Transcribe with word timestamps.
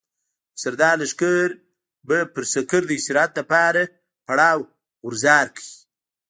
د 0.53 0.55
سردار 0.63 0.95
لښکر 1.01 1.47
به 2.07 2.17
پر 2.33 2.43
سکر 2.53 2.81
د 2.87 2.91
استراحت 2.99 3.31
لپاره 3.39 3.81
پړاو 4.27 4.59
غورځار 5.03 5.45
کړي. 5.55 5.73